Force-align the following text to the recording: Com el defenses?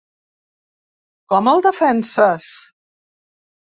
Com 1.33 1.51
el 1.53 1.61
defenses? 1.67 2.51